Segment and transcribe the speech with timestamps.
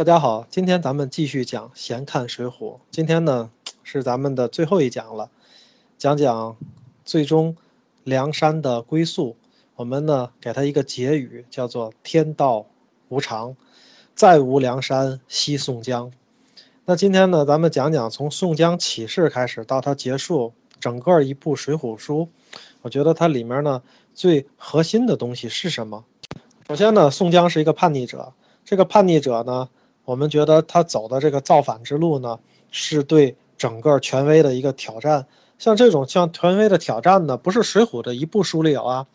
[0.00, 2.50] 大家好，今天咱们继续讲《闲看水浒》。
[2.90, 3.50] 今天呢
[3.82, 5.28] 是咱们的最后一讲了，
[5.98, 6.56] 讲讲
[7.04, 7.54] 最终
[8.02, 9.36] 梁山的归宿。
[9.76, 12.64] 我们呢给他一个结语，叫做“天道
[13.10, 13.54] 无常，
[14.14, 16.10] 再无梁山西宋江”。
[16.86, 22.30] 那今天呢，咱们讲讲从宋江起事开始到他结束，整个一部《水浒》书，
[22.80, 23.82] 我觉得它里面呢
[24.14, 26.06] 最核心的东西是什么？
[26.66, 28.32] 首先呢，宋江是一个叛逆者，
[28.64, 29.68] 这个叛逆者呢。
[30.10, 32.36] 我们觉得他走的这个造反之路呢，
[32.72, 35.24] 是对整个权威的一个挑战。
[35.56, 39.06] 像这种像权威的挑战呢，不是《水浒》的一部书里有啊，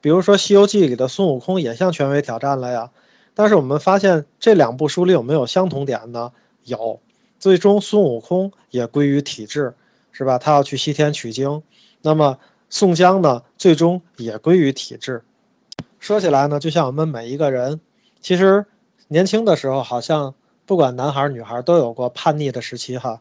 [0.00, 2.90] 比如说《西游记》里的孙悟空也向权威挑战了呀。
[3.32, 6.32] 但是我们发现这两部书里有没有相同点呢？
[6.64, 6.98] 有，
[7.38, 9.72] 最终孙悟空也归于体制，
[10.10, 10.36] 是吧？
[10.36, 11.62] 他要去西天取经。
[12.02, 12.36] 那么
[12.68, 15.22] 宋江呢，最终也归于体制。
[16.00, 17.80] 说起来呢，就像我们每一个人，
[18.20, 18.66] 其实。
[19.12, 20.36] 年轻的时候，好像
[20.70, 23.20] 不管男孩女孩都有过叛逆的时期哈。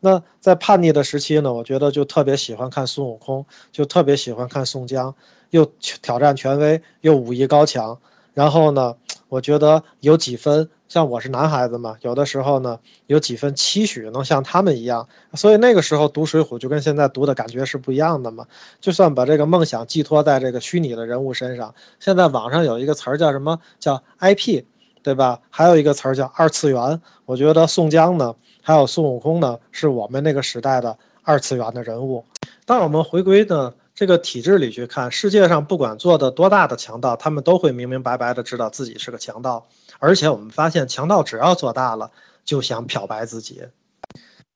[0.00, 5.14] 那在叛逆的时期呢，我觉得就特别喜欢看孙悟空，就特别喜欢看宋江，
[5.50, 7.96] 又挑战权威，又武艺高强。
[8.34, 8.96] 然后呢，
[9.28, 15.08] 我觉得有几分像我是男孩子嘛，有的时候呢有几分期许能像他们一样。
[15.34, 18.44] 所以那个时候读《水浒》就跟现在读的感觉是不一样的嘛。
[18.80, 24.64] 就算把这个梦想寄托在这个虚拟的人物身上，现在网上有一个词儿叫什么叫 IP。
[25.02, 25.40] 对吧？
[25.50, 27.00] 还有一个词儿叫二次元。
[27.24, 32.24] 我觉得宋江呢，还有孙悟空呢，是我们那个时代的二次元的人物。
[32.64, 39.66] 当我们回归呢这个体制里去看，世界上不管做的多大的强盗，他们都会明明白白的知道自己是个强盗。
[39.98, 42.10] 而且我们发现，强盗只要做大了，
[42.44, 43.62] 就想漂白自己。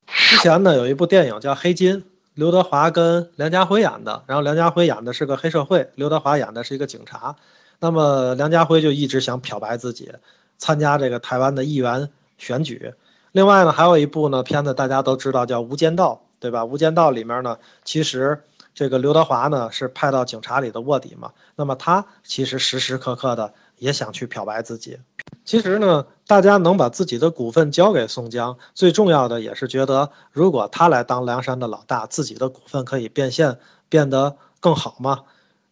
[0.07, 2.01] 之前呢有一部电影叫《黑金》，
[2.35, 7.37] 刘德华跟梁家辉演的，然后梁家辉演的是个黑社会，刘德华演的是一个警察。
[7.79, 10.11] 那么梁家辉就一直想漂白自己，
[10.57, 12.95] 参加这个台湾的议员选举。
[13.33, 16.63] 另外呢，还有一部呢片子大家都知道叫《无间道》，对吧？
[16.65, 18.43] 《无间道》里面呢，其实
[18.75, 21.33] 这个刘德华呢是派到警察里的卧底嘛。
[21.57, 24.99] 那么他其实时时刻刻的也想去漂白自己。
[25.45, 35.21] 其实呢，大家能把自己的股份交给宋江，最重要的也是觉得，如果他来当梁山的老大，自己的股份可以变现，变得更好嘛。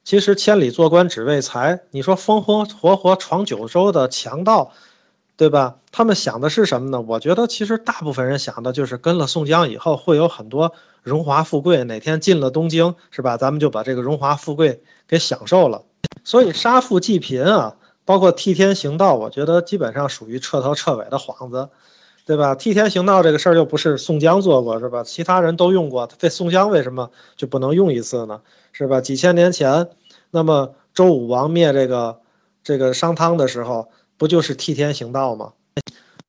[0.03, 4.73] 其实千里做官只为财，你说风风火火闯九州的强盗，
[5.37, 5.77] 对吧？
[5.93, 7.01] 他们想的是什么呢？
[7.01, 10.73] 我觉得其实大部分人想的就是跟了宋江以后会有很多
[11.03, 13.37] 荣华富贵，哪天进了东京，是吧？
[13.37, 15.83] 咱们就把这个荣华富贵给享受了。
[16.25, 17.77] 所以杀富济贫啊，
[18.11, 21.69] 包括替天行道，我觉得基本上属于彻头彻尾的幌子，
[22.27, 22.57] 对吧？
[22.57, 25.05] 替天行道这个事儿又不是宋江做过，是吧？
[25.05, 28.41] 其他人都用过，这宋江为什么就不能用一次呢？
[28.73, 29.01] 是吧？
[29.01, 29.91] 几千年前，
[30.33, 32.19] 那么周武王灭这个
[32.65, 33.87] 这个商汤的时候，
[34.19, 35.53] 不就是替天行道吗？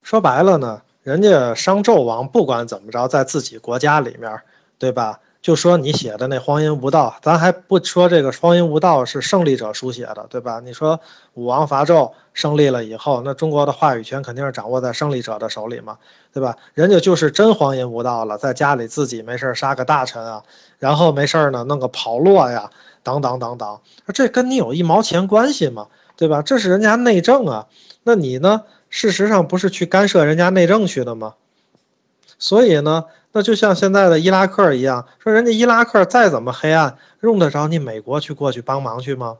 [0.04, 4.40] 说白了呢，人家商纣王不管怎么着，在自己国家里面，
[4.78, 5.18] 对吧？
[5.42, 10.60] 就说你写的那荒淫无道，咱还不说这个荒淫无道是胜利者书写的，对吧？
[10.60, 11.00] 你说
[11.34, 15.98] 武王伐纣胜利了以后，那中国的话语权肯定是掌握在胜利者的手里嘛，
[16.32, 16.56] 对吧？
[16.74, 20.44] 人家就是真荒淫无道了，在家里自己没事杀个大臣啊，
[20.78, 22.70] 然后没事呢弄个跑落呀，
[23.02, 23.80] 等等等等，
[24.14, 25.88] 这跟你有一毛钱关系吗？
[26.16, 26.40] 对吧？
[26.40, 27.66] 这是人家内政啊，
[28.04, 28.62] 那你呢？
[28.90, 31.32] 事实上不是去干涉人家内政去的吗？
[32.38, 33.04] 所以呢？
[33.34, 39.38] 那就像现在的伊拉克一样，说人家伊拉克再怎么黑暗，用得着你美国去过去帮忙去吗？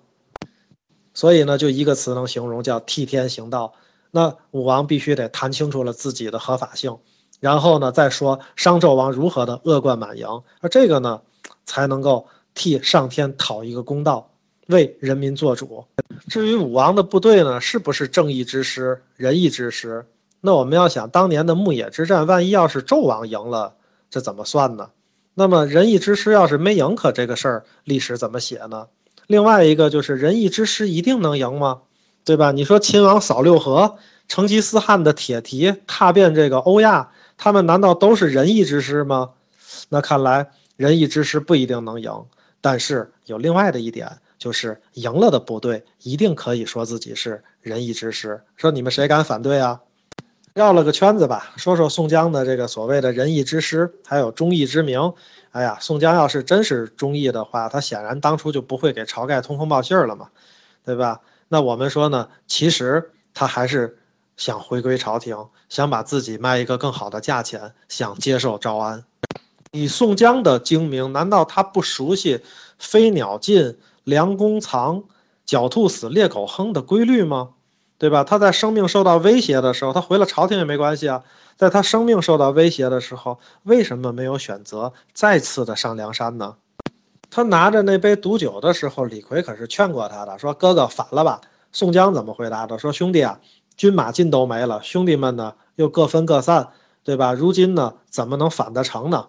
[1.12, 3.74] 所以呢，就一个词能形容，叫替天行道。
[4.10, 6.96] 那武王必须得谈清楚了自己的合法性，
[7.38, 10.26] 然后呢，再说商纣王如何的恶贯满盈，
[10.60, 11.20] 而这个呢，
[11.66, 14.30] 才能够替上天讨一个公道，
[14.68, 15.84] 为人民做主。
[16.28, 20.06] 至于武王的部队呢，是不是正义之师、仁义之师？
[20.44, 23.76] 那我们要想当年的牧野之战，万一要是纣王赢了？
[24.10, 24.90] 这怎么算呢？
[25.34, 28.88] 那么仁义之师要是没赢，可这个事儿历史怎么写呢？
[29.28, 31.82] 另外一个就是仁义之师一定能赢吗？
[32.24, 32.50] 对吧？
[32.50, 39.30] 你说秦王扫六合，成吉思汗的铁蹄踏遍这个欧亚，他们难道都是仁义之师吗？
[39.90, 42.12] 那看来仁义之师不一定能赢。
[42.60, 48.42] 但是有另外的一点，就是赢了的部队一定可以说自己是仁义之师。
[48.56, 49.80] 说你们谁敢反对啊？
[50.54, 55.14] 绕了个圈子吧，说说宋江的这个所谓的仁义之师，还有忠义之名。
[55.52, 60.28] 哎呀，宋江要是真是忠义的话，他显然当初就不会给晁盖通风报信儿了嘛，
[60.84, 61.20] 对吧？
[61.48, 63.98] 那我们说呢，其实他还是
[64.36, 65.36] 想回归朝廷，
[65.70, 69.04] 想把自己卖一个更好的价钱，想接受招安。
[69.70, 72.40] 以宋江的精明，难道他不熟悉
[72.78, 75.04] “飞鸟尽，良弓藏；
[75.46, 77.50] 狡兔死，猎狗烹”的规律吗？
[78.02, 78.24] 对吧？
[78.24, 81.22] 他在生命受到威胁的时候，他回了朝廷也没关系啊。
[81.56, 86.56] 在他生命受到威胁的时候，为什么没有选择再次的上梁山呢？
[87.30, 91.40] 他拿着那杯毒酒的时候，李逵可是劝过他的，说：“哥哥反了吧。”
[91.70, 92.76] 宋江怎么回答的？
[92.76, 93.38] 说：“兄弟啊，
[93.76, 96.70] 军马尽都没了，兄弟们呢又各分各散，
[97.04, 97.32] 对吧？
[97.32, 99.26] 如今呢，怎么能反得成呢？”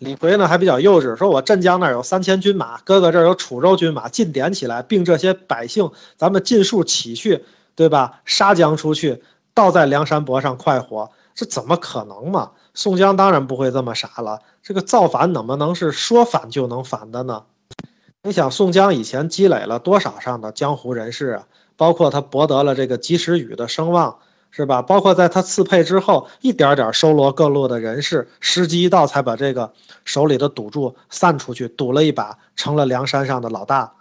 [0.00, 8.20] 李逵呢还比较幼稚，说：“我镇江那儿有三千军马，哥哥这儿有楚州军马，尽点起来，并这些百姓，咱们尽数起去，对吧？
[8.24, 9.22] 杀将出去，
[9.54, 17.44] 倒在梁山泊上快活，这怎么可能嘛？”宋江当然不会这么傻了，这个造反怎么能是说反就能反的呢？
[18.22, 21.46] 你想，宋江以前积累了多少上的江湖人士啊？
[21.76, 24.18] 包括他博得了这个及时雨的声望。
[24.54, 24.82] 是吧？
[24.82, 29.72] 包括在他赐配之后，一点点收罗各路的人士，时机一到，才把这个
[30.04, 33.94] 手里的赌注散出去，赌了一把，成了梁山上的老大。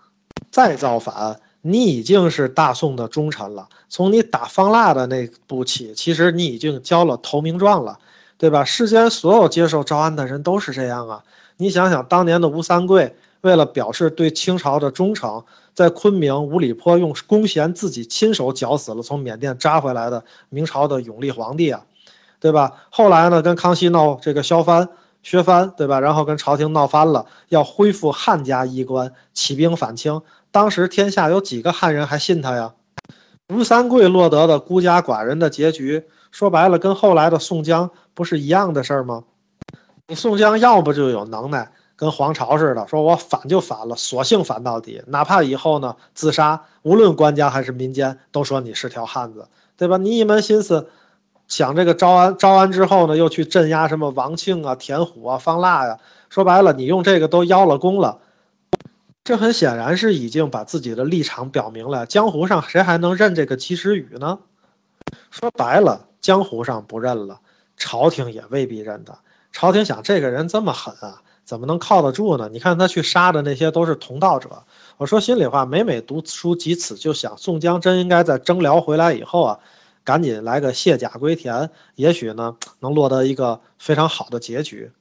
[0.51, 3.67] 再造反，你已经是大宋的忠臣了。
[3.89, 7.99] 从你打方腊的那步起，其实你已经交了投名状了，
[8.37, 8.63] 对吧？
[8.63, 11.23] 世间所有接受招安的人都是这样啊。
[11.57, 13.15] 你想想，当年的吴三桂。
[13.41, 15.43] 为了表示对清朝的忠诚，
[15.73, 21.83] 在昆明五里坡用弓弦自己亲手绞死了从缅甸扎回来的明朝的永历皇帝啊，
[22.39, 22.71] 对吧？
[22.91, 24.87] 后来呢，跟康熙闹这个削藩、
[25.23, 25.99] 削藩，对吧？
[25.99, 30.21] 然后跟朝廷闹翻了，要恢复汉家衣冠，起兵反清。
[30.51, 32.73] 当时天下有几个汉人还信他呀？
[33.49, 39.23] 吴三桂落得的孤家寡人的结局，说白了，跟后来的宋江不是一样的事儿吗？
[40.07, 41.71] 你宋江要不就有能耐。
[41.97, 49.47] 跟黄巢似的，说我反就反了，索性反到底，哪怕以后呢自杀，无论官家还是民间，都说你是条汉子，
[49.77, 49.97] 对吧？
[49.97, 50.89] 你一门心思
[51.51, 55.97] 想这个招安，招安之后呢，又去镇压什么王庆啊、田虎啊、方腊呀，
[56.29, 58.19] 说白了，你用这个都邀了功了，
[59.25, 62.05] 这很显然是已经把自己的立场表明了。
[62.05, 64.39] 江湖上谁还能认这个及时雨呢？
[65.29, 67.41] 说白了，江湖上不认了，
[67.75, 69.19] 朝廷也未必认的。
[69.51, 71.21] 朝廷想，这个人这么狠啊。
[71.43, 72.47] 怎么能靠得住呢？
[72.49, 74.49] 你看他去杀的那些都是同道者。
[74.95, 79.59] 我说心里话，每每读书及此，就想宋江真应该在征辽回来以后啊，
[80.03, 84.91] 赶紧来个卸甲归田，也许呢能落得一个非常好的结局。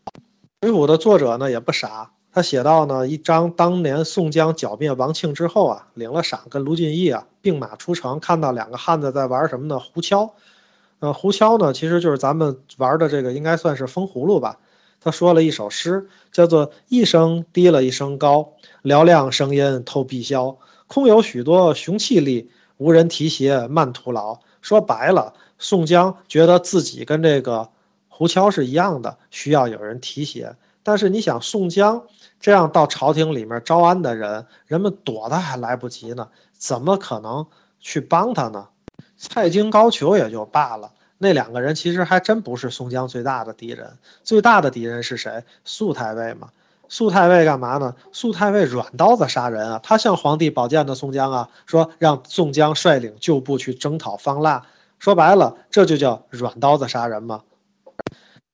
[0.62, 9.79] 水浒的作者呢也不傻，他写到呢一章当年宋江剿灭王庆之后啊，领了赏，跟卢俊义啊并马出城，看到两个汉子在玩什么呢？
[9.79, 10.35] 胡敲。
[10.99, 14.58] 呃，胡敲呢其实就是咱们玩的这个，应该算是风葫芦吧。
[15.03, 20.55] 他说了一首诗，叫做“一声低了一声高，嘹亮声音透碧霄。
[20.88, 27.69] 空有许多雄气力，无人提携慢徒劳。”说白了，宋江觉得自己跟这个
[28.09, 30.55] 胡敲是一样的，需要有人提携。
[30.83, 32.03] 但是你想，宋江
[32.41, 37.47] 这样到朝廷里面招安的人，人们躲他还来不及呢，怎么可能
[37.81, 38.69] 去帮他呢？
[39.17, 40.93] 蔡京、高俅也就罢了。
[41.19, 45.45] 那两个人其实还真不是宋江最大的敌人，最大的敌人是谁？
[45.65, 46.51] 苏太尉嘛。
[46.91, 47.95] 苏太尉干嘛呢？
[48.13, 49.81] 苏太尉软刀子杀人啊！
[49.83, 54.67] 他向皇帝保荐的宋江啊，说让宋江率领旧部去征讨方腊。
[54.99, 57.43] 说白了，这就叫软刀子杀人嘛。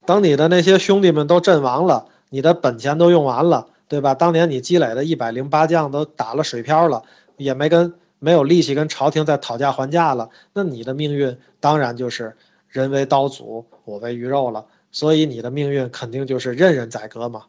[0.05, 4.15] 等你的那些兄弟们都阵亡了，你的本钱都用完了，对吧？
[4.15, 7.03] 当年你积累的一百零八将都打了水漂了，
[7.39, 12.37] 也没跟没有力气跟朝廷再讨价还价了，那你的命运当然就是。
[12.69, 17.45] 人为刀俎，我为鱼肉了，所以你的命运肯定就是任人宰割嘛。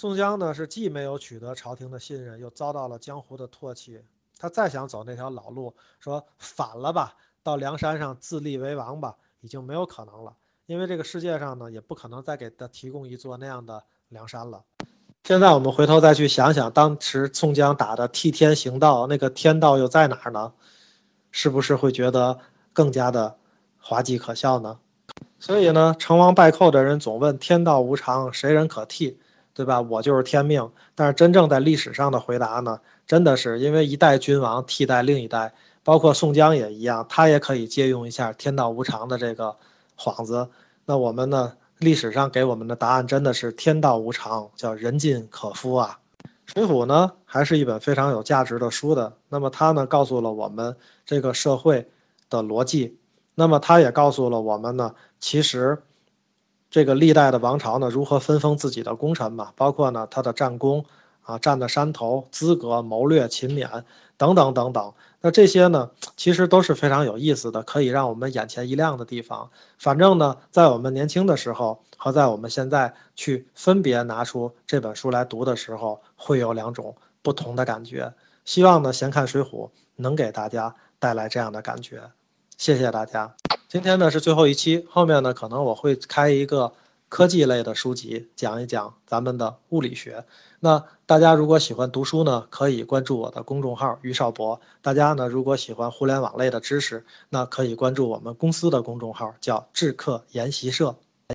[0.00, 4.00] 宋江呢是既没有取得朝廷的信任，又遭到了江湖的唾弃。
[4.38, 10.32] 他再想走那条老路，说反了吧，到梁山上自立为王吧，已经没有可能了。
[10.64, 14.64] 因为这个世界上呢，也不可能再给他提供一座那样的梁山了。
[15.24, 20.54] 现在我们回头再去想想，当时宋江打的替天行道，那个天道又在哪儿呢？
[21.30, 22.38] 是不是会觉得
[22.72, 23.36] 更加的？
[23.78, 24.80] 滑稽可笑呢，
[25.38, 29.20] 所以呢，成王败寇的人总问天道无常，谁人可替，
[29.60, 29.78] 对吧？
[29.78, 30.70] 我就是天命。
[30.94, 35.52] 但是真正在历史上的回答呢，真的是因为一代君王替代另一代，
[35.84, 39.54] 包括宋江也一样，他也可以借用一下天道无常的这个
[39.98, 40.48] 幌子。
[40.86, 45.98] 那我们呢，历史上给我们的答案真的是天道无常，叫人尽可夫啊。
[46.46, 49.12] 水浒呢，还是一本非常有价值的书的。
[49.28, 50.74] 那么它呢，告诉了我们
[51.04, 51.86] 这个社会
[52.30, 52.96] 的逻辑。
[53.36, 55.82] 那么他也告诉了我们呢，其实
[56.70, 60.84] 这个历代的王朝呢，如何分封自己的功臣嘛，包括呢他的战功
[61.22, 63.82] 啊、占的山头、资格、谋略、勤勉
[64.16, 64.92] 等等等等。
[65.20, 69.50] 那这些呢，其实都是非常有意思的，可以让我们眼前一亮的地方。
[69.78, 78.14] 反正呢，在我们年轻的时候和在我们现在去分别拿出这本书来读的时候，会有两种不同的感觉。
[78.44, 82.00] 希望呢，闲看水浒能给大家带来这样的感觉。
[82.56, 83.39] 谢谢大家。
[83.70, 86.72] 今天呢是最后一期，后面呢可能我会开一个
[87.08, 90.24] 科技类的书籍，讲一讲咱们的物理学。
[90.58, 94.60] 那大家如果喜欢读书呢，可以关注我的公众号于少博。
[94.82, 100.96] 大家呢如果喜欢互联网类的知识，那可以关注我们公司的公众号，叫智客研习社。